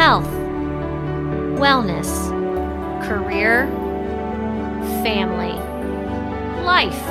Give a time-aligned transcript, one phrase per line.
[0.00, 0.24] health,
[1.60, 2.08] wellness,
[3.06, 3.66] career,
[5.04, 5.52] family,
[6.64, 7.06] life,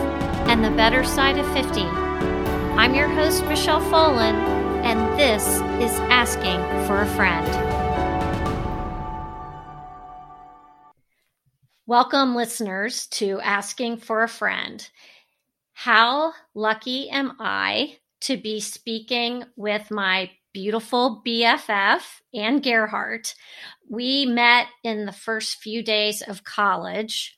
[0.49, 1.81] and the better side of 50.
[1.83, 4.33] I'm your host, Michelle Folan,
[4.83, 5.45] and this
[5.87, 7.47] is Asking for a Friend.
[11.85, 14.89] Welcome, listeners, to Asking for a Friend.
[15.73, 22.01] How lucky am I to be speaking with my beautiful BFF,
[22.33, 23.35] Anne Gerhardt.
[23.89, 27.37] We met in the first few days of college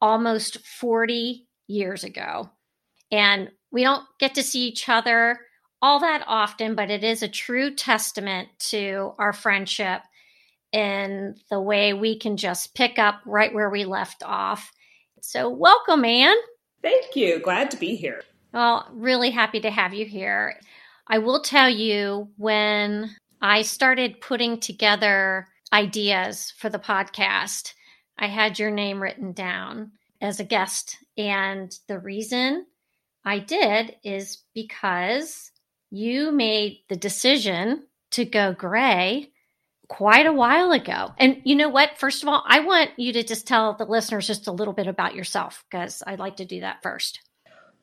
[0.00, 2.50] almost 40 years ago.
[3.10, 5.40] And we don't get to see each other
[5.82, 10.02] all that often, but it is a true testament to our friendship
[10.72, 14.72] in the way we can just pick up right where we left off.
[15.20, 16.36] So, welcome, Anne.
[16.82, 17.38] Thank you.
[17.38, 18.22] Glad to be here.
[18.52, 20.58] Well, really happy to have you here.
[21.08, 27.72] I will tell you when I started putting together ideas for the podcast,
[28.18, 30.98] I had your name written down as a guest.
[31.16, 32.66] And the reason
[33.24, 35.50] I did is because
[35.90, 39.30] you made the decision to go gray
[39.88, 41.12] quite a while ago.
[41.18, 41.98] And you know what?
[41.98, 44.88] First of all, I want you to just tell the listeners just a little bit
[44.88, 47.20] about yourself because I'd like to do that first.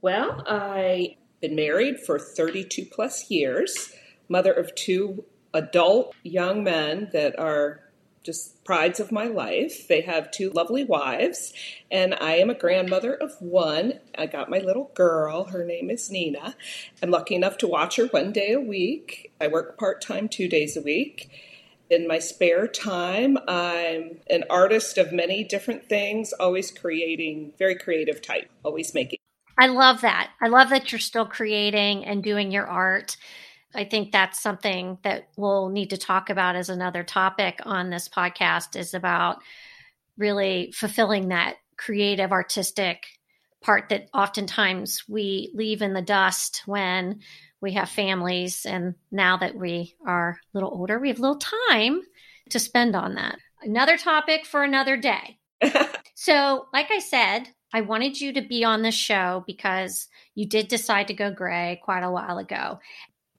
[0.01, 3.91] Well, I been married for 32 plus years,
[4.29, 7.81] mother of two adult young men that are
[8.23, 9.85] just prides of my life.
[9.89, 11.51] They have two lovely wives,
[11.91, 13.99] and I am a grandmother of one.
[14.17, 15.43] I got my little girl.
[15.43, 16.55] Her name is Nina.
[17.01, 19.33] I'm lucky enough to watch her one day a week.
[19.41, 21.29] I work part time two days a week.
[21.89, 28.21] In my spare time, I'm an artist of many different things, always creating, very creative
[28.21, 29.19] type, always making.
[29.57, 30.31] I love that.
[30.41, 33.17] I love that you're still creating and doing your art.
[33.75, 38.07] I think that's something that we'll need to talk about as another topic on this
[38.07, 39.39] podcast is about
[40.17, 43.05] really fulfilling that creative artistic
[43.61, 47.21] part that oftentimes we leave in the dust when
[47.61, 51.39] we have families and now that we are a little older we have a little
[51.71, 52.01] time
[52.49, 55.37] to spend on that another topic for another day
[56.13, 60.67] so like i said I wanted you to be on the show because you did
[60.67, 62.79] decide to go gray quite a while ago.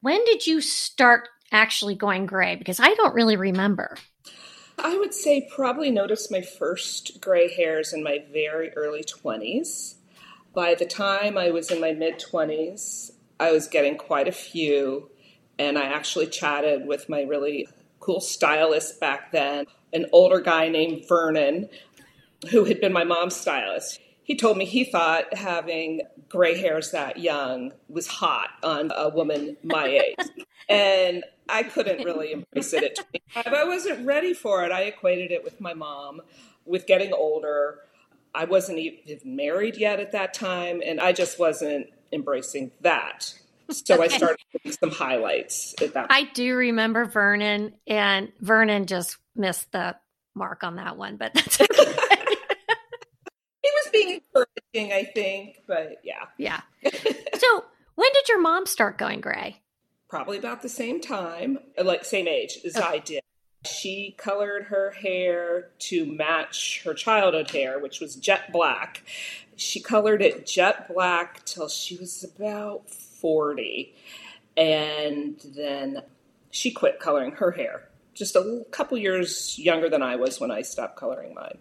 [0.01, 2.57] When did you start actually going gray?
[2.57, 3.97] Because I don't really remember.
[4.77, 9.95] I would say probably noticed my first gray hairs in my very early 20s.
[10.53, 15.11] By the time I was in my mid 20s, I was getting quite a few,
[15.61, 17.69] and I actually chatted with my really
[18.01, 21.69] cool stylist back then, an older guy named Vernon,
[22.51, 27.19] who had been my mom's stylist he told me he thought having gray hairs that
[27.19, 29.87] young was hot on a woman my
[30.19, 30.29] age.
[30.69, 32.97] and I couldn't really embrace it at
[33.35, 33.53] 25.
[33.53, 34.73] I wasn't ready for it.
[34.73, 36.23] I equated it with my mom,
[36.65, 37.81] with getting older.
[38.35, 43.35] I wasn't even married yet at that time, and I just wasn't embracing that.
[43.71, 44.39] So I started
[44.81, 46.07] some highlights at that.
[46.11, 49.97] I do remember Vernon, and Vernon just missed the
[50.35, 52.04] mark on that one, but that's okay
[54.75, 56.25] I think, but yeah.
[56.37, 56.61] Yeah.
[56.93, 57.65] so,
[57.95, 59.61] when did your mom start going gray?
[60.09, 62.87] Probably about the same time, uh, like same age as okay.
[62.87, 63.23] I did.
[63.65, 69.03] She colored her hair to match her childhood hair, which was jet black.
[69.57, 73.95] She colored it jet black till she was about 40.
[74.57, 76.03] And then
[76.51, 77.89] she quit coloring her hair.
[78.13, 81.59] Just a couple years younger than I was when I stopped coloring mine.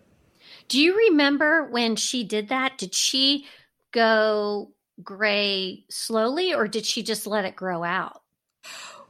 [0.67, 2.77] Do you remember when she did that?
[2.77, 3.45] Did she
[3.91, 8.21] go gray slowly or did she just let it grow out?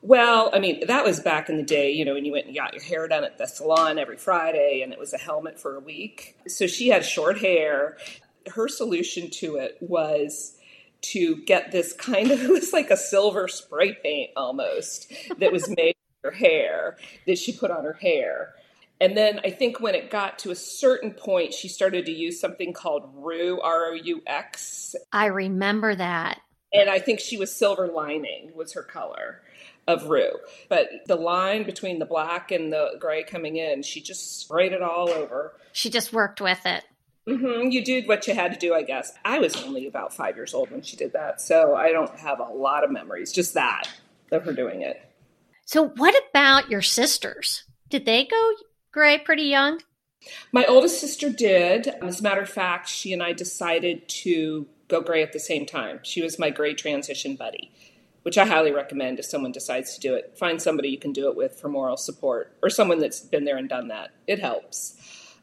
[0.02, 2.56] Well, I mean, that was back in the day, you know, when you went and
[2.56, 5.78] got your hair done at the salon every Friday and it was a helmet for
[5.78, 6.38] a week.
[6.48, 7.98] So she had short hair.
[8.54, 10.58] Her solution to it was
[11.04, 15.70] to get this kind of, it was like a silver spray paint almost that was
[15.70, 18.56] made her hair that she put on her hair.
[19.02, 22.40] And then I think when it got to a certain point, she started to use
[22.40, 24.96] something called Roux, R O U X.
[25.12, 26.40] I remember that.
[26.74, 29.42] And I think she was silver lining was her color
[29.88, 30.32] of Roux.
[30.70, 34.82] But the line between the black and the gray coming in, she just sprayed it
[34.82, 35.54] all over.
[35.72, 36.84] She just worked with it.
[37.28, 37.70] Mm-hmm.
[37.72, 39.14] You did what you had to do, I guess.
[39.24, 42.40] I was only about five years old when she did that, so I don't have
[42.40, 43.90] a lot of memories, just that
[44.32, 45.02] of her doing it.
[45.66, 47.64] So, what about your sisters?
[47.90, 48.52] Did they go
[48.94, 49.82] gray pretty young?
[50.54, 51.88] My oldest sister did.
[52.02, 55.66] As a matter of fact, she and I decided to go gray at the same
[55.66, 56.00] time.
[56.04, 57.72] She was my gray transition buddy.
[58.24, 60.38] which I highly recommend if someone decides to do it.
[60.38, 63.58] Find somebody you can do it with for moral support or someone that's been there
[63.58, 64.12] and done that.
[64.28, 64.96] It helps.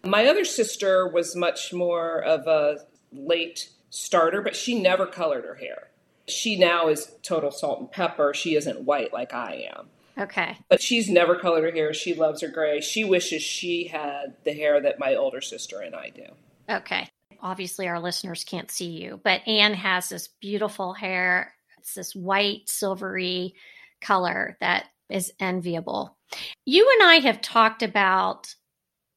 [0.05, 2.79] My other sister was much more of a
[3.13, 5.89] late starter, but she never colored her hair.
[6.27, 8.33] She now is total salt and pepper.
[8.35, 9.89] She isn't white like I am.
[10.21, 10.59] Okay.
[10.69, 11.95] But she's never colored her hair.
[11.95, 12.81] She loves her gray.
[12.81, 16.27] She wishes she had the hair that my older sister and I do.
[16.69, 17.09] Okay.
[17.41, 21.55] Obviously, our listeners can't see you, but Anne has this beautiful hair.
[21.79, 23.55] It's this white, silvery
[24.03, 26.19] color that is enviable.
[26.67, 28.55] You and I have talked about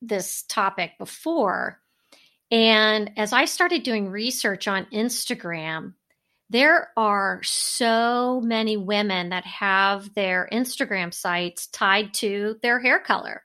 [0.01, 1.79] this topic before.
[2.49, 5.93] And as I started doing research on Instagram,
[6.53, 13.43] there are so many women that have their Instagram sites tied to their hair color.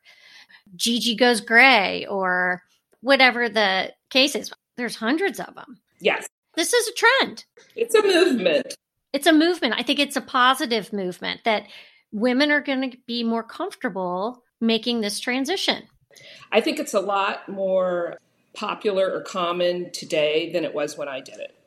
[0.76, 2.62] Gigi goes gray or
[3.00, 4.52] whatever the case is.
[4.76, 5.78] There's hundreds of them.
[6.00, 6.28] Yes.
[6.54, 7.46] This is a trend.
[7.74, 8.76] It's a movement.
[9.14, 9.74] It's a movement.
[9.78, 11.64] I think it's a positive movement that
[12.12, 15.84] women are going to be more comfortable making this transition.
[16.52, 18.18] I think it's a lot more
[18.52, 21.57] popular or common today than it was when I did it.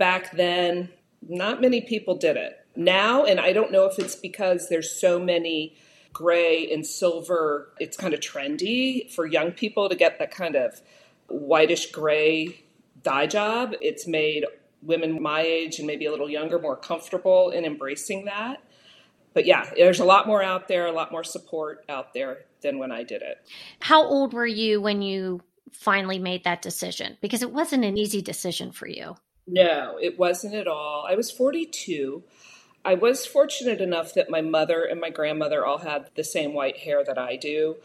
[0.00, 0.88] Back then,
[1.28, 2.56] not many people did it.
[2.74, 5.76] Now, and I don't know if it's because there's so many
[6.14, 10.80] gray and silver, it's kind of trendy for young people to get that kind of
[11.28, 12.64] whitish gray
[13.02, 13.74] dye job.
[13.82, 14.46] It's made
[14.80, 18.62] women my age and maybe a little younger more comfortable in embracing that.
[19.34, 22.78] But yeah, there's a lot more out there, a lot more support out there than
[22.78, 23.46] when I did it.
[23.80, 25.42] How old were you when you
[25.72, 27.18] finally made that decision?
[27.20, 29.16] Because it wasn't an easy decision for you.
[29.52, 31.04] No, it wasn't at all.
[31.08, 32.22] I was 42.
[32.84, 36.78] I was fortunate enough that my mother and my grandmother all had the same white
[36.78, 37.76] hair that I do.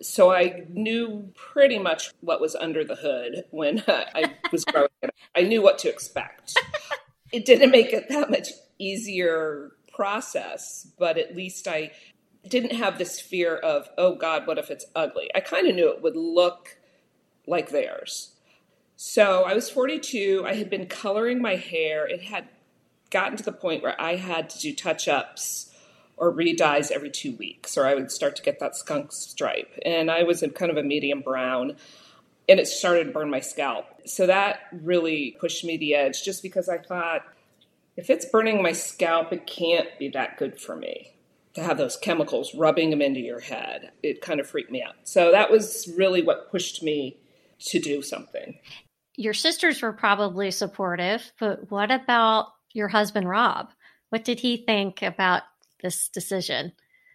[0.00, 5.10] So I knew pretty much what was under the hood when I was growing up.
[5.34, 6.56] I knew what to expect.
[7.30, 8.48] It didn't make it that much
[8.78, 11.90] easier process, but at least I
[12.48, 15.28] didn't have this fear of, oh God, what if it's ugly?
[15.34, 16.78] I kind of knew it would look
[17.46, 18.32] like theirs.
[19.00, 20.42] So I was 42.
[20.44, 22.04] I had been coloring my hair.
[22.04, 22.48] It had
[23.10, 25.72] gotten to the point where I had to do touch ups
[26.16, 29.78] or re-dyes every two weeks, or I would start to get that skunk stripe.
[29.86, 31.76] And I was in kind of a medium brown,
[32.48, 33.86] and it started to burn my scalp.
[34.04, 37.22] So that really pushed me the edge just because I thought,
[37.96, 41.12] if it's burning my scalp, it can't be that good for me
[41.54, 43.92] to have those chemicals rubbing them into your head.
[44.02, 44.96] It kind of freaked me out.
[45.04, 47.16] So that was really what pushed me
[47.60, 48.58] to do something.
[49.18, 53.72] Your sisters were probably supportive, but what about your husband, Rob?
[54.10, 55.42] What did he think about
[55.82, 56.70] this decision?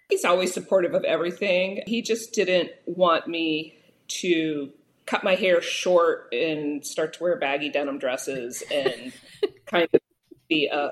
[0.10, 1.82] He's always supportive of everything.
[1.88, 3.78] He just didn't want me
[4.20, 4.72] to
[5.06, 9.14] cut my hair short and start to wear baggy denim dresses and
[9.66, 10.02] kind of
[10.50, 10.92] be a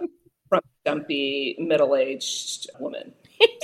[0.86, 3.12] dumpy middle-aged woman.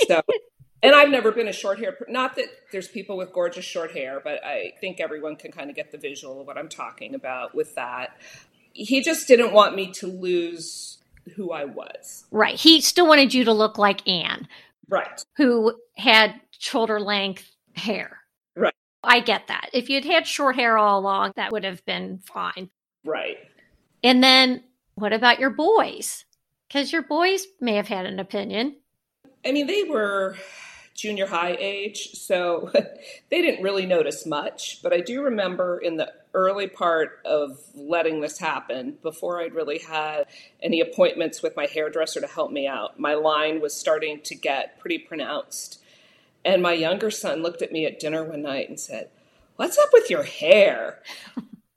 [0.06, 0.20] So,
[0.82, 1.96] and I've never been a short hair.
[2.08, 5.76] Not that there's people with gorgeous short hair, but I think everyone can kind of
[5.76, 8.16] get the visual of what I'm talking about with that.
[8.72, 10.98] He just didn't want me to lose
[11.34, 12.24] who I was.
[12.30, 12.54] Right.
[12.54, 14.46] He still wanted you to look like Anne.
[14.88, 15.24] Right.
[15.36, 18.18] Who had shoulder length hair.
[18.56, 18.74] Right.
[19.02, 19.70] I get that.
[19.72, 22.70] If you'd had short hair all along, that would have been fine.
[23.04, 23.38] Right.
[24.02, 24.62] And then
[24.94, 26.24] what about your boys?
[26.68, 28.76] Because your boys may have had an opinion.
[29.44, 30.36] I mean, they were
[30.98, 32.70] junior high age, so
[33.30, 34.82] they didn't really notice much.
[34.82, 39.78] But I do remember in the early part of letting this happen, before I'd really
[39.78, 40.26] had
[40.60, 44.80] any appointments with my hairdresser to help me out, my line was starting to get
[44.80, 45.80] pretty pronounced.
[46.44, 49.10] And my younger son looked at me at dinner one night and said,
[49.54, 51.00] What's up with your hair?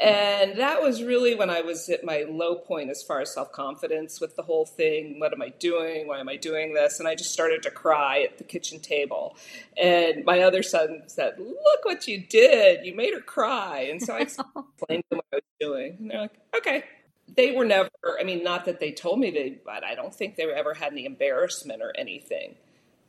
[0.02, 3.52] And that was really when I was at my low point as far as self
[3.52, 5.20] confidence with the whole thing.
[5.20, 6.08] What am I doing?
[6.08, 7.00] Why am I doing this?
[7.00, 9.38] And I just started to cry at the kitchen table.
[9.80, 12.84] And my other son said, Look what you did.
[12.84, 13.90] You made her cry.
[13.92, 15.98] And so I explained to them what I was doing.
[16.00, 16.84] And they're like, Okay.
[17.34, 17.90] They were never,
[18.20, 20.92] I mean, not that they told me they, but I don't think they ever had
[20.92, 22.56] any embarrassment or anything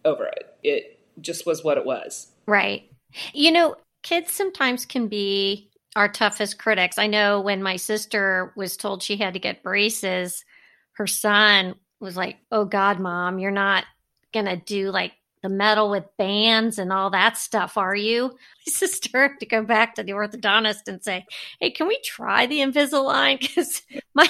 [0.05, 0.55] over it.
[0.63, 2.29] It just was what it was.
[2.47, 2.85] Right.
[3.33, 6.99] You know, kids sometimes can be our toughest critics.
[6.99, 10.45] I know when my sister was told she had to get braces,
[10.93, 13.85] her son was like, Oh God, mom, you're not
[14.33, 18.29] to do like the metal with bands and all that stuff, are you?
[18.29, 21.27] My sister had to go back to the orthodontist and say,
[21.61, 23.41] Hey, can we try the Invisalign?
[23.41, 23.83] Because
[24.15, 24.29] my,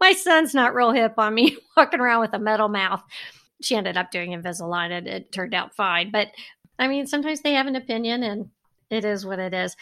[0.00, 3.02] my son's not real hip on me walking around with a metal mouth.
[3.60, 6.10] She ended up doing Invisalign and it turned out fine.
[6.10, 6.28] But
[6.78, 8.50] I mean, sometimes they have an opinion and
[8.90, 9.76] it is what it is.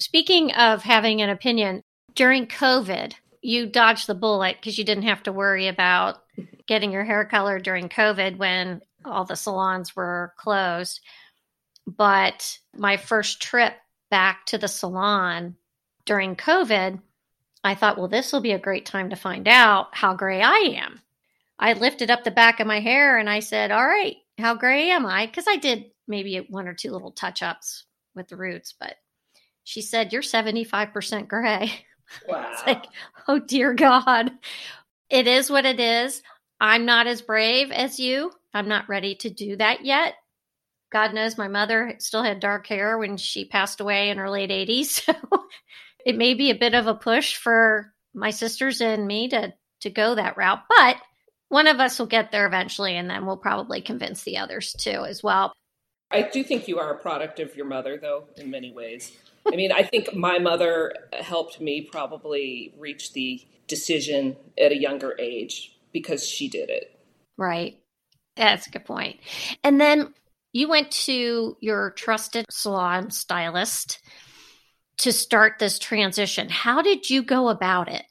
[0.00, 1.82] Speaking of having an opinion,
[2.14, 6.22] during COVID, you dodged the bullet because you didn't have to worry about
[6.66, 11.00] getting your hair colored during COVID when all the salons were closed.
[11.86, 13.74] But my first trip
[14.10, 15.56] back to the salon
[16.04, 17.00] during COVID,
[17.62, 20.74] I thought, well, this will be a great time to find out how gray I
[20.76, 21.00] am.
[21.58, 24.90] I lifted up the back of my hair and I said, All right, how gray
[24.90, 25.26] am I?
[25.26, 27.85] Because I did maybe one or two little touch ups
[28.16, 28.94] with the roots, but
[29.64, 31.72] she said, You're 75% gray.
[32.28, 32.48] Wow.
[32.52, 32.84] it's like,
[33.28, 34.30] oh dear God.
[35.10, 36.22] It is what it is.
[36.60, 38.32] I'm not as brave as you.
[38.54, 40.14] I'm not ready to do that yet.
[40.92, 44.50] God knows my mother still had dark hair when she passed away in her late
[44.50, 45.08] 80s.
[45.16, 45.44] So
[46.04, 49.90] it may be a bit of a push for my sisters and me to to
[49.90, 50.96] go that route, but
[51.48, 55.04] one of us will get there eventually and then we'll probably convince the others too
[55.04, 55.52] as well.
[56.10, 59.16] I do think you are a product of your mother though in many ways.
[59.46, 65.16] I mean, I think my mother helped me probably reach the decision at a younger
[65.18, 66.98] age because she did it.
[67.36, 67.78] Right.
[68.36, 69.20] That's a good point.
[69.64, 70.14] And then
[70.52, 74.00] you went to your trusted salon stylist
[74.98, 76.48] to start this transition.
[76.48, 78.04] How did you go about it?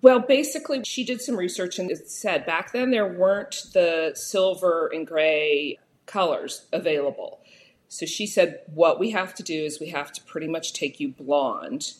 [0.00, 4.90] Well, basically, she did some research and it said back then there weren't the silver
[4.92, 7.40] and gray colors available.
[7.88, 11.00] So she said, What we have to do is we have to pretty much take
[11.00, 11.94] you blonde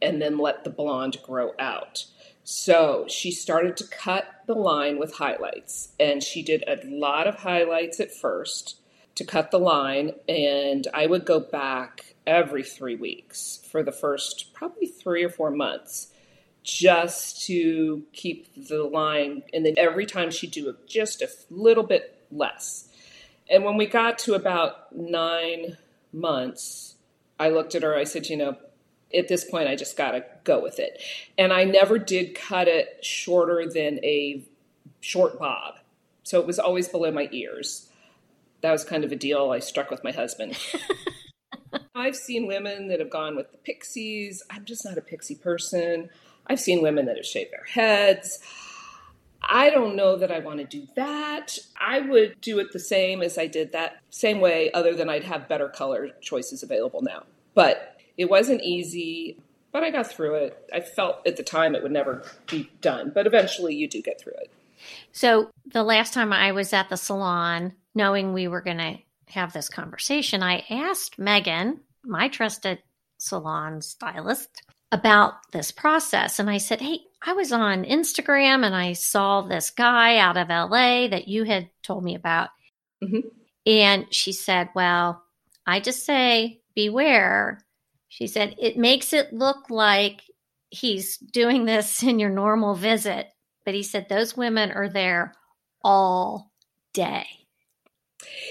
[0.00, 2.06] and then let the blonde grow out.
[2.44, 7.36] So she started to cut the line with highlights, and she did a lot of
[7.36, 8.76] highlights at first
[9.16, 10.12] to cut the line.
[10.28, 15.50] And I would go back every three weeks for the first probably three or four
[15.50, 16.08] months
[16.62, 19.42] just to keep the line.
[19.52, 22.87] And then every time she'd do just a little bit less.
[23.50, 25.76] And when we got to about nine
[26.12, 26.96] months,
[27.38, 28.56] I looked at her, I said, you know,
[29.14, 31.02] at this point, I just got to go with it.
[31.38, 34.44] And I never did cut it shorter than a
[35.00, 35.74] short bob.
[36.24, 37.88] So it was always below my ears.
[38.60, 40.58] That was kind of a deal I struck with my husband.
[41.94, 44.42] I've seen women that have gone with the pixies.
[44.50, 46.10] I'm just not a pixie person.
[46.46, 48.40] I've seen women that have shaved their heads.
[49.42, 51.58] I don't know that I want to do that.
[51.80, 55.24] I would do it the same as I did that same way, other than I'd
[55.24, 57.24] have better color choices available now.
[57.54, 59.38] But it wasn't easy,
[59.72, 60.68] but I got through it.
[60.72, 64.20] I felt at the time it would never be done, but eventually you do get
[64.20, 64.50] through it.
[65.12, 68.98] So the last time I was at the salon, knowing we were going to
[69.32, 72.78] have this conversation, I asked Megan, my trusted
[73.18, 76.38] salon stylist, about this process.
[76.38, 80.48] And I said, Hey, I was on Instagram and I saw this guy out of
[80.48, 82.50] LA that you had told me about.
[83.02, 83.28] Mm-hmm.
[83.66, 85.22] And she said, Well,
[85.66, 87.60] I just say beware.
[88.08, 90.22] She said, It makes it look like
[90.70, 93.28] he's doing this in your normal visit.
[93.64, 95.34] But he said, Those women are there
[95.82, 96.52] all
[96.92, 97.26] day.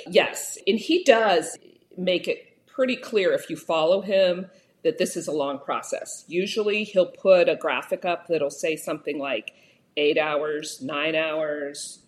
[0.08, 0.58] Yes.
[0.68, 1.58] And he does
[1.98, 4.48] make it pretty clear if you follow him
[4.88, 6.24] that this is a long process.
[6.30, 9.52] Usually he'll put a graphic up that'll say something like
[9.98, 12.00] eight hours, nine hours,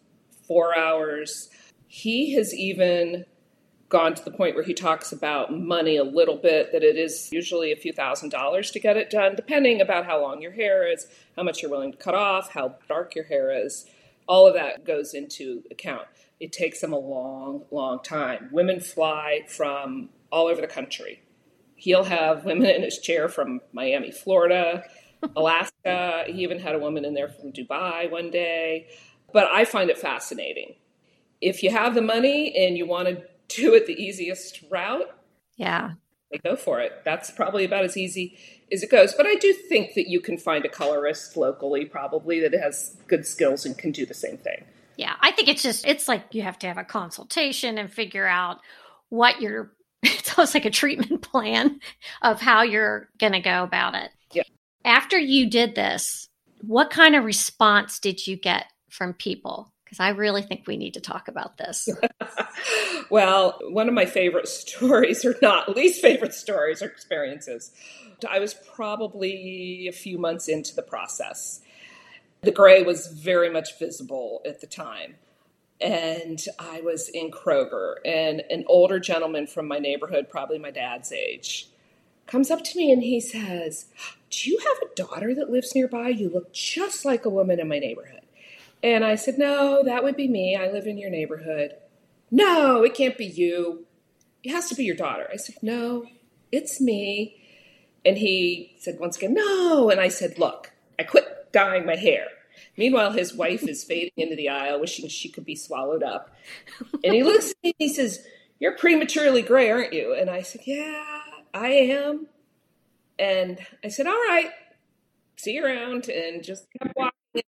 [0.47, 1.49] four hours.
[1.87, 3.25] He has even
[3.89, 7.27] gone to the point where he talks about money a little bit, that it is
[7.33, 10.89] usually a few thousand dollars to get it done, depending about how long your hair
[10.89, 11.05] is,
[11.35, 13.87] how much you're willing to cut off, how dark your hair is.
[14.25, 16.07] All of that goes into account.
[16.39, 18.47] It takes them a long, long time.
[18.53, 21.23] Women fly from all over the country
[21.79, 24.83] he'll have women in his chair from Miami, Florida,
[25.35, 26.25] Alaska.
[26.27, 28.87] he even had a woman in there from Dubai one day.
[29.31, 30.75] But I find it fascinating.
[31.41, 35.09] If you have the money and you want to do it the easiest route,
[35.55, 35.91] yeah,
[36.43, 37.01] go for it.
[37.05, 38.37] That's probably about as easy
[38.71, 39.13] as it goes.
[39.13, 43.25] But I do think that you can find a colorist locally, probably that has good
[43.25, 44.65] skills and can do the same thing.
[44.97, 48.27] Yeah, I think it's just it's like you have to have a consultation and figure
[48.27, 48.57] out
[49.07, 49.71] what your
[50.03, 51.79] it's almost like a treatment plan
[52.21, 54.11] of how you're going to go about it.
[54.31, 54.43] Yeah.
[54.85, 56.29] After you did this,
[56.61, 59.73] what kind of response did you get from people?
[59.83, 61.89] Because I really think we need to talk about this.
[63.09, 67.71] well, one of my favorite stories, or not least favorite stories or experiences,
[68.29, 71.61] I was probably a few months into the process.
[72.41, 75.15] The gray was very much visible at the time
[75.81, 81.11] and I was in Kroger, and an older gentleman from my neighborhood, probably my dad's
[81.11, 81.69] age,
[82.27, 83.85] comes up to me and he says,
[84.29, 86.09] Do you have a daughter that lives nearby?
[86.09, 88.21] You look just like a woman in my neighborhood.
[88.83, 90.55] And I said, No, that would be me.
[90.55, 91.75] I live in your neighborhood.
[92.31, 93.85] No, it can't be you.
[94.43, 95.27] It has to be your daughter.
[95.31, 96.05] I said, No,
[96.51, 97.35] it's me.
[98.05, 99.89] And he said once again, No.
[99.89, 102.27] And I said, Look, I quit dyeing my hair.
[102.79, 106.33] Meanwhile, his wife is fading into the aisle, wishing she could be swallowed up.
[107.03, 108.25] And he looks at me and he says,
[108.57, 110.15] You're prematurely gray, aren't you?
[110.15, 111.03] And I said, Yeah,
[111.53, 112.27] I am.
[113.19, 114.51] And I said, All right,
[115.35, 116.07] see you around.
[116.07, 117.43] And just kept walking.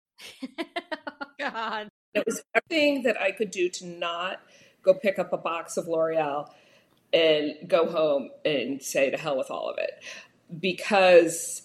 [0.59, 1.87] oh, God.
[2.13, 4.41] It was everything that I could do to not
[4.83, 6.49] go pick up a box of L'Oreal
[7.13, 9.91] and go home and say to hell with all of it
[10.59, 11.61] because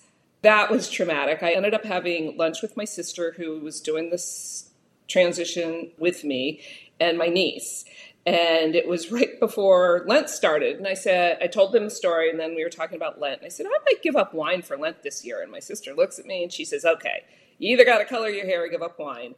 [0.46, 1.42] that was traumatic.
[1.42, 4.70] I ended up having lunch with my sister who was doing this
[5.08, 6.60] transition with me
[7.00, 7.84] and my niece.
[8.24, 10.76] And it was right before Lent started.
[10.76, 13.38] And I said, I told them the story, and then we were talking about Lent.
[13.38, 15.42] And I said, I might give up wine for Lent this year.
[15.42, 17.24] And my sister looks at me and she says, Okay,
[17.58, 19.34] you either got to color your hair or give up wine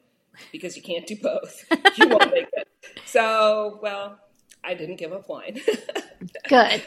[0.52, 1.64] because you can't do both.
[1.96, 2.68] you won't make it.
[3.06, 4.18] So, well,
[4.62, 5.58] I didn't give up wine.
[6.48, 6.82] Good.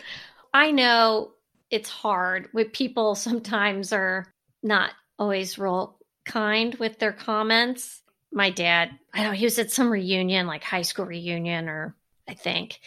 [0.53, 1.31] I know
[1.71, 4.27] it's hard with people sometimes are
[4.61, 8.01] not always real kind with their comments.
[8.31, 11.95] My dad, I know he was at some reunion, like high school reunion, or
[12.27, 12.79] I think,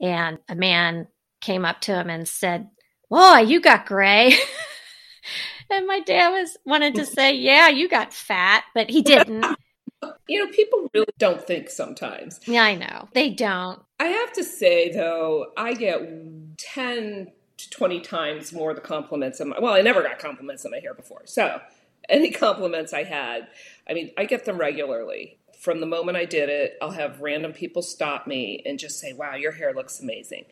[0.00, 1.08] and a man
[1.40, 2.70] came up to him and said,
[3.10, 4.34] "Boy, you got gray."
[5.70, 9.44] and my dad was wanted to say, "Yeah, you got fat," but he didn't.
[10.28, 12.40] You know, people really don't think sometimes.
[12.46, 13.08] Yeah, I know.
[13.12, 13.80] They don't.
[13.98, 16.00] I have to say, though, I get
[16.58, 19.40] 10 to 20 times more the compliments.
[19.40, 21.22] On my, well, I never got compliments on my hair before.
[21.24, 21.60] So,
[22.08, 23.48] any compliments I had,
[23.88, 25.38] I mean, I get them regularly.
[25.58, 29.12] From the moment I did it, I'll have random people stop me and just say,
[29.12, 30.44] wow, your hair looks amazing.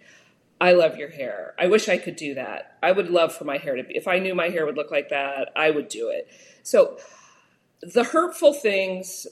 [0.61, 1.55] I love your hair.
[1.59, 2.79] I wish I could do that.
[2.83, 4.91] I would love for my hair to be, if I knew my hair would look
[4.91, 6.29] like that, I would do it.
[6.63, 6.99] So,
[7.83, 9.27] the hurtful things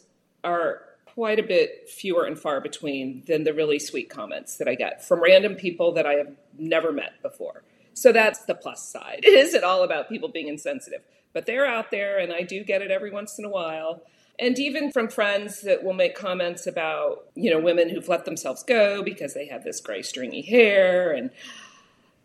[0.45, 0.83] are
[1.15, 5.07] quite a bit fewer and far between than the really sweet comments that I get
[5.07, 7.63] from random people that I have never met before.
[7.95, 9.21] So that's the plus side.
[9.23, 11.03] It isn't all about people being insensitive,
[11.33, 14.03] but they're out there and I do get it every once in a while.
[14.39, 18.63] And even from friends that will make comments about, you know, women who've let themselves
[18.63, 21.31] go because they have this gray stringy hair and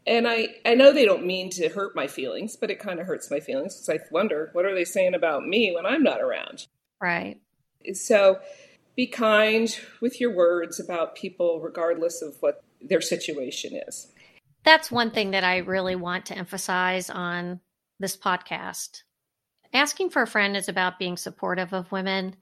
[0.05, 3.05] and I, I know they don't mean to hurt my feelings, but it kind of
[3.05, 6.21] hurts my feelings because I wonder what are they saying about me when I'm not
[6.21, 6.67] around.
[7.01, 7.41] Right.
[7.93, 8.39] So
[8.97, 14.12] be kind with your words about people, regardless of what their situation is.
[14.63, 17.62] That's one thing that I really want to emphasize on
[17.99, 19.03] this podcast.
[19.71, 22.36] Asking for a friend is about being supportive of women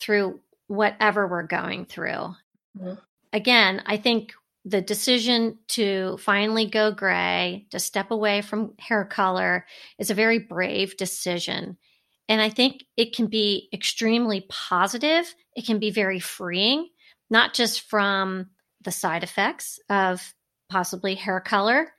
[0.00, 2.34] through whatever we're going through.
[2.76, 2.94] Mm-hmm.
[3.32, 4.32] Again, I think
[4.64, 9.64] the decision to finally go gray, to step away from hair color,
[9.98, 11.78] is a very brave decision.
[12.28, 15.34] And I think it can be extremely positive.
[15.56, 16.88] It can be very freeing,
[17.30, 18.50] not just from
[18.82, 20.34] the side effects of
[20.68, 21.92] possibly hair color.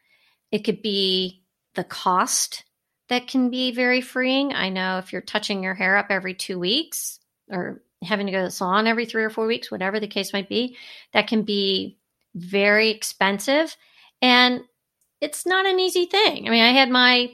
[0.52, 1.44] It could be
[1.76, 2.64] the cost
[3.10, 4.54] that can be very freeing.
[4.54, 7.20] I know if you're touching your hair up every two weeks
[7.52, 10.32] or having to go to the salon every three or four weeks, whatever the case
[10.32, 10.78] might be,
[11.14, 11.98] that can be
[12.36, 13.76] very expensive.
[14.22, 14.62] And
[15.22, 16.48] it's not an easy thing.
[16.48, 17.32] I mean, I had my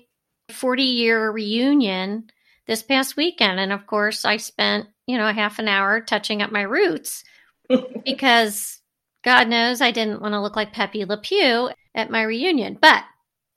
[0.49, 2.29] 40 year reunion
[2.67, 3.59] this past weekend.
[3.59, 7.23] And of course, I spent, you know, a half an hour touching up my roots
[8.05, 8.79] because
[9.23, 12.77] God knows I didn't want to look like Pepe Le Pew at my reunion.
[12.79, 13.03] But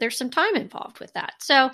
[0.01, 1.35] there's some time involved with that.
[1.40, 1.71] So,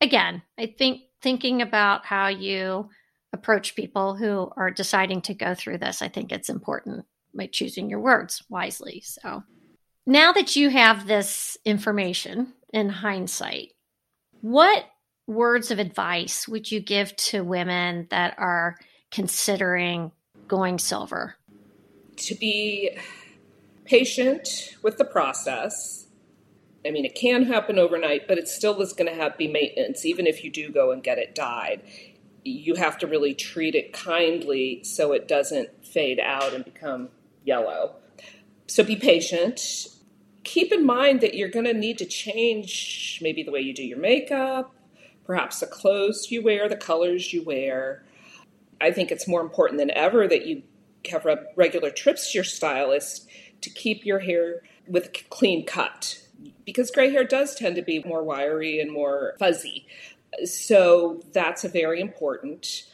[0.00, 2.90] again, I think thinking about how you
[3.32, 7.88] approach people who are deciding to go through this, I think it's important by choosing
[7.88, 9.02] your words wisely.
[9.04, 9.42] So,
[10.06, 13.72] now that you have this information in hindsight,
[14.40, 14.84] what
[15.28, 18.76] words of advice would you give to women that are
[19.12, 20.10] considering
[20.48, 21.36] going silver?
[22.16, 22.98] To be
[23.84, 26.06] patient with the process.
[26.84, 30.04] I mean, it can happen overnight, but it still is going to have be maintenance,
[30.04, 31.82] even if you do go and get it dyed.
[32.44, 37.10] You have to really treat it kindly so it doesn't fade out and become
[37.44, 37.96] yellow.
[38.66, 39.88] So be patient.
[40.44, 43.84] Keep in mind that you're going to need to change maybe the way you do
[43.84, 44.74] your makeup,
[45.28, 48.02] perhaps the clothes you wear, the colors you wear.
[48.80, 50.62] I think it's more important than ever that you
[51.10, 53.28] have regular trips to your stylist
[53.60, 56.20] to keep your hair with a clean cut
[56.64, 59.86] because gray hair does tend to be more wiry and more fuzzy.
[60.44, 62.84] So that's a very important.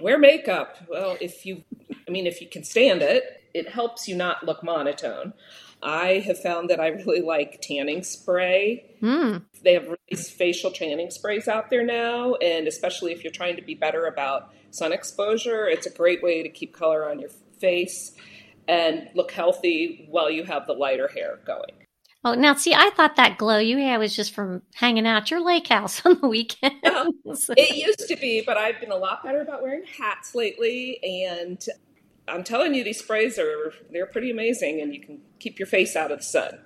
[0.00, 0.76] Wear makeup.
[0.88, 1.64] Well, if you,
[2.06, 5.32] I mean, if you can stand it, it helps you not look monotone.
[5.82, 8.96] I have found that I really like tanning spray.
[9.02, 9.44] Mm.
[9.62, 13.62] They have really facial tanning sprays out there now, and especially if you're trying to
[13.62, 18.12] be better about sun exposure, it's a great way to keep color on your face
[18.68, 21.72] and look healthy while you have the lighter hair going.
[22.24, 25.30] Oh, now see, I thought that glow you had was just from hanging out at
[25.30, 26.74] your lake house on the weekend.
[26.82, 30.98] Well, it used to be, but I've been a lot better about wearing hats lately.
[31.02, 31.64] And
[32.28, 35.96] I'm telling you, these sprays are they're pretty amazing, and you can keep your face
[35.96, 36.58] out of the sun.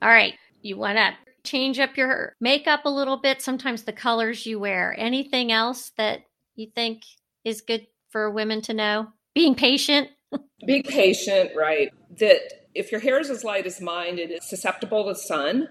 [0.00, 1.12] All right, you want to
[1.44, 3.42] change up your makeup a little bit.
[3.42, 4.94] Sometimes the colors you wear.
[4.98, 6.20] Anything else that
[6.54, 7.02] you think
[7.44, 9.08] is good for women to know?
[9.34, 10.08] Being patient.
[10.66, 11.92] Being patient, right?
[12.18, 15.68] That if your hair is as light as mine, it is susceptible to sun.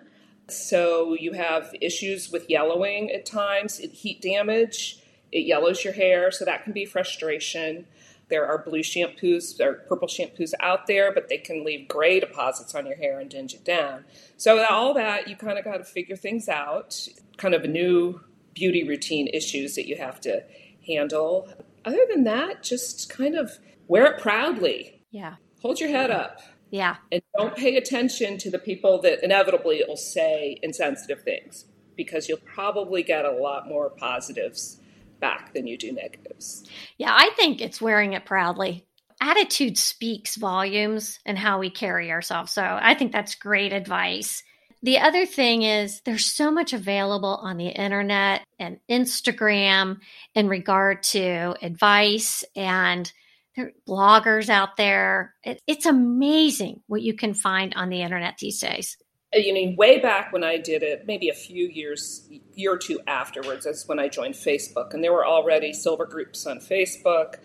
[0.49, 6.31] So you have issues with yellowing at times, It heat damage, it yellows your hair,
[6.31, 7.85] so that can be frustration.
[8.29, 12.75] There are blue shampoos or purple shampoos out there, but they can leave gray deposits
[12.75, 14.05] on your hair and dinge it down.
[14.35, 18.21] So, all that, you kind of got to figure things out, kind of new
[18.53, 20.43] beauty routine issues that you have to
[20.85, 21.47] handle.
[21.85, 25.01] Other than that, just kind of wear it proudly.
[25.11, 25.35] Yeah.
[25.61, 26.41] Hold your head up.
[26.69, 26.97] Yeah.
[27.11, 32.39] And don't pay attention to the people that inevitably will say insensitive things because you'll
[32.39, 34.79] probably get a lot more positives
[35.19, 36.63] back than you do negatives.
[36.97, 38.85] Yeah, I think it's wearing it proudly.
[39.19, 42.51] Attitude speaks volumes and how we carry ourselves.
[42.51, 44.43] So I think that's great advice.
[44.83, 49.99] The other thing is there's so much available on the internet and Instagram
[50.35, 53.11] in regard to advice and
[53.55, 55.33] there are bloggers out there.
[55.43, 58.97] It, it's amazing what you can find on the internet these days.
[59.33, 63.01] You mean way back when I did it, maybe a few years, year or two
[63.07, 67.35] afterwards, that's when I joined Facebook, and there were already silver groups on Facebook.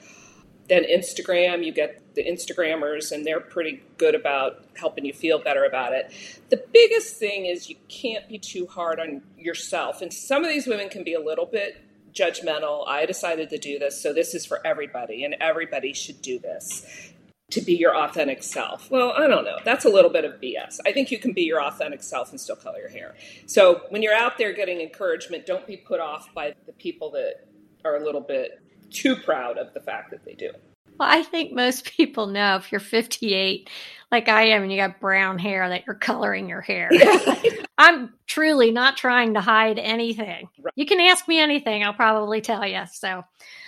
[0.69, 5.65] Then Instagram, you get the Instagrammers, and they're pretty good about helping you feel better
[5.65, 6.13] about it.
[6.51, 10.69] The biggest thing is you can't be too hard on yourself, and some of these
[10.69, 11.83] women can be a little bit
[12.15, 12.87] judgmental.
[12.87, 17.12] I decided to do this, so this is for everybody, and everybody should do this
[17.53, 18.91] to be your authentic self.
[18.91, 19.59] Well, I don't know.
[19.65, 20.79] That's a little bit of BS.
[20.87, 23.15] I think you can be your authentic self and still color your hair.
[23.47, 27.47] So when you're out there getting encouragement, don't be put off by the people that
[27.85, 28.61] are a little bit
[28.91, 30.51] too proud of the fact that they do.
[30.99, 33.69] Well, I think most people know if you're 58,
[34.11, 36.91] like I am, and you got brown hair, that you're coloring your hair.
[37.79, 40.49] I'm truly not trying to hide anything.
[40.61, 40.73] Right.
[40.77, 42.83] You can ask me anything, I'll probably tell you.
[42.93, 43.25] So,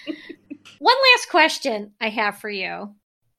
[0.79, 2.95] one last question I have for you.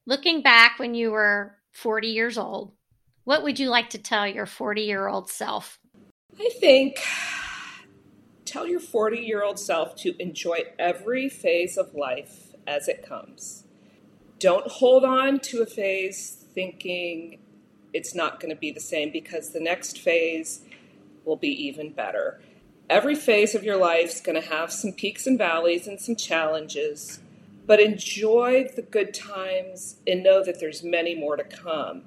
[0.07, 2.73] Looking back when you were 40 years old,
[3.23, 5.79] what would you like to tell your 40 year old self?
[6.39, 6.99] I think
[8.45, 13.63] tell your 40 year old self to enjoy every phase of life as it comes.
[14.37, 17.39] Don't hold on to a phase thinking
[17.91, 20.61] it's not going to be the same because the next phase
[21.23, 22.39] will be even better.
[22.89, 26.15] Every phase of your life is going to have some peaks and valleys and some
[26.15, 27.19] challenges,
[27.65, 32.03] but enjoy the good times and know that there's many more to come.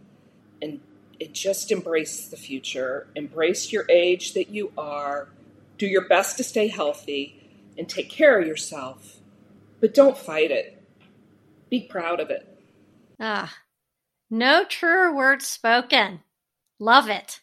[0.62, 0.80] And
[1.32, 5.28] just embrace the future, embrace your age that you are,
[5.76, 7.40] do your best to stay healthy
[7.76, 9.16] and take care of yourself,
[9.80, 10.80] but don't fight it.
[11.70, 12.46] Be proud of it.
[13.20, 13.56] Ah,
[14.30, 16.20] no truer words spoken.
[16.78, 17.40] Love it.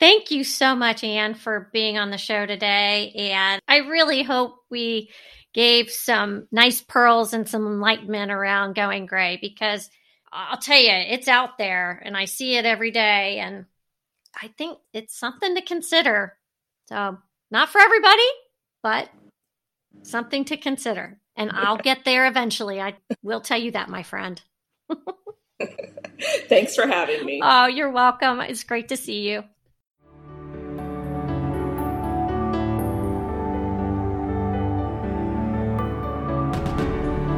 [0.00, 3.12] Thank you so much, Anne, for being on the show today.
[3.12, 5.10] And I really hope we
[5.54, 9.88] gave some nice pearls and some enlightenment around going gray because
[10.32, 13.38] I'll tell you, it's out there and I see it every day.
[13.38, 13.66] And
[14.40, 16.36] I think it's something to consider.
[16.88, 17.18] So,
[17.50, 18.28] not for everybody,
[18.82, 19.08] but
[20.02, 21.18] something to consider.
[21.36, 22.80] And I'll get there eventually.
[22.80, 24.42] I will tell you that, my friend.
[26.48, 27.40] Thanks for having me.
[27.42, 28.40] Oh, you're welcome.
[28.40, 29.44] It's great to see you.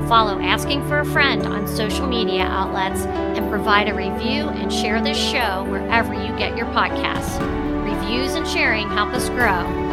[0.09, 5.01] Follow Asking for a Friend on social media outlets and provide a review and share
[5.01, 7.41] this show wherever you get your podcasts.
[7.85, 9.86] Reviews and sharing help us grow